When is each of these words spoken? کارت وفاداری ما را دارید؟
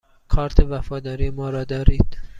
کارت 0.27 0.59
وفاداری 0.59 1.29
ما 1.29 1.49
را 1.49 1.63
دارید؟ 1.63 2.17